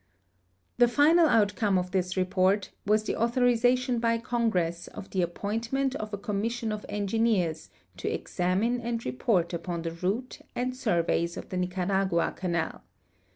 [0.79, 5.93] The final outcome of this report was the authorization by Con gre.ss of the ai>pointment
[5.93, 11.49] of a commission of engineers to examine and report upon the route and surve3's of
[11.49, 12.81] the Nicaragua canal.